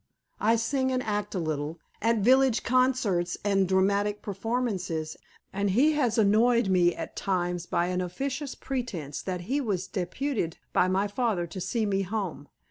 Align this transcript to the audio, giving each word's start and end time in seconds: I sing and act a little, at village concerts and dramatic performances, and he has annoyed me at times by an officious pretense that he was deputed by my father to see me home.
I 0.39 0.55
sing 0.55 0.91
and 0.91 1.03
act 1.03 1.35
a 1.35 1.39
little, 1.39 1.77
at 2.01 2.21
village 2.21 2.63
concerts 2.63 3.37
and 3.45 3.67
dramatic 3.67 4.23
performances, 4.23 5.15
and 5.53 5.69
he 5.69 5.91
has 5.91 6.17
annoyed 6.17 6.69
me 6.69 6.95
at 6.95 7.15
times 7.15 7.67
by 7.67 7.85
an 7.89 8.01
officious 8.01 8.55
pretense 8.55 9.21
that 9.21 9.41
he 9.41 9.61
was 9.61 9.85
deputed 9.85 10.57
by 10.73 10.87
my 10.87 11.07
father 11.07 11.45
to 11.45 11.61
see 11.61 11.85
me 11.85 12.01
home. 12.01 12.47